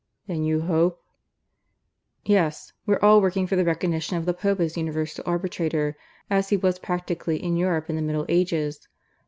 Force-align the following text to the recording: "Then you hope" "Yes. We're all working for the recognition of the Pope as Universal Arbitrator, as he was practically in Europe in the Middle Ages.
"Then 0.25 0.43
you 0.43 0.61
hope" 0.61 0.99
"Yes. 2.25 2.73
We're 2.87 2.97
all 3.03 3.21
working 3.21 3.45
for 3.45 3.55
the 3.55 3.63
recognition 3.63 4.17
of 4.17 4.25
the 4.25 4.33
Pope 4.33 4.59
as 4.59 4.75
Universal 4.75 5.23
Arbitrator, 5.27 5.95
as 6.27 6.49
he 6.49 6.57
was 6.57 6.79
practically 6.79 7.37
in 7.37 7.55
Europe 7.55 7.87
in 7.87 7.97
the 7.97 8.01
Middle 8.01 8.25
Ages. 8.27 8.87